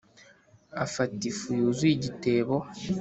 [0.85, 2.55] afata ifu yuzuye igitebo